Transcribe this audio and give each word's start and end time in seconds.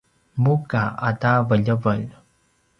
muka 0.41 0.81
ata 1.09 1.31
veljevelj 1.49 2.05